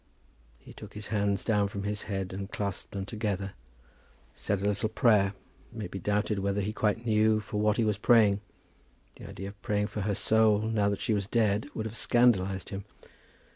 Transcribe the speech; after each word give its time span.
He 0.57 0.73
took 0.73 0.95
his 0.95 1.09
hands 1.09 1.43
down 1.45 1.67
from 1.67 1.83
his 1.83 2.01
head, 2.09 2.33
and 2.33 2.49
clasping 2.49 2.97
them 2.97 3.05
together, 3.05 3.53
said 4.33 4.59
a 4.59 4.65
little 4.65 4.89
prayer. 4.89 5.35
It 5.71 5.77
may 5.77 5.85
be 5.85 5.99
doubted 5.99 6.39
whether 6.39 6.59
he 6.59 6.73
quite 6.73 7.05
knew 7.05 7.39
for 7.39 7.61
what 7.61 7.77
he 7.77 7.83
was 7.83 7.99
praying. 7.99 8.41
The 9.17 9.29
idea 9.29 9.49
of 9.49 9.61
praying 9.61 9.85
for 9.89 10.01
her 10.01 10.15
soul, 10.15 10.63
now 10.63 10.89
that 10.89 11.01
she 11.01 11.13
was 11.13 11.27
dead, 11.27 11.67
would 11.75 11.85
have 11.85 11.95
scandalized 11.95 12.69
him. 12.69 12.83